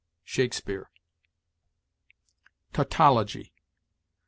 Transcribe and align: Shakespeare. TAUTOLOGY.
Shakespeare. 0.23 0.85
TAUTOLOGY. 2.73 3.53